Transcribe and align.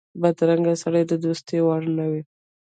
بدرنګه 0.21 0.73
سړی 0.83 1.03
د 1.07 1.13
دوستۍ 1.23 1.59
وړ 1.63 1.81
نه 1.97 2.05
وي 2.11 2.21